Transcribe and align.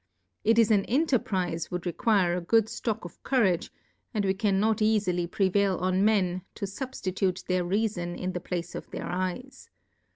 It 0.43 0.57
is 0.57 0.71
an 0.71 0.83
Encerprize 0.85 1.69
would 1.69 1.85
re 1.85 1.91
quire 1.91 2.35
a 2.35 2.41
good 2.41 2.67
Stock 2.67 3.05
of 3.05 3.21
Courage, 3.21 3.71
and 4.15 4.25
we 4.25 4.33
cannot 4.33 4.77
eafily 4.79 5.29
prevail 5.29 5.77
on 5.77 6.03
Men, 6.03 6.41
to 6.55 6.65
fiibltitute 6.65 7.45
their 7.45 7.63
Reaton 7.63 8.17
in 8.17 8.31
the 8.33 8.39
Place 8.39 8.73
of 8.73 8.89
their 8.89 9.05
Eyes. 9.05 9.69